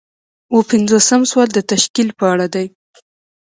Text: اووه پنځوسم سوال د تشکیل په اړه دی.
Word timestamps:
اووه 0.51 0.67
پنځوسم 0.71 1.21
سوال 1.31 1.49
د 1.53 1.59
تشکیل 1.71 2.09
په 2.19 2.25
اړه 2.33 2.47
دی. 2.53 2.65